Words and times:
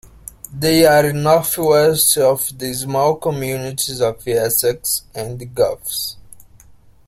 They 0.51 0.87
are 0.87 1.13
northwest 1.13 2.17
of 2.17 2.57
the 2.57 2.73
small 2.73 3.17
communities 3.17 4.01
of 4.01 4.27
Essex 4.27 5.03
and 5.13 5.39
Goffs. 5.53 6.15